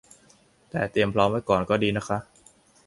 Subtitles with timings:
[0.69, 2.17] แต่เตรียมพร้อมไว้ก่อนก็ดีนะคะ